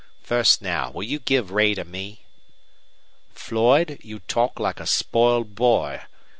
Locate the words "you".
1.03-1.19, 4.01-4.17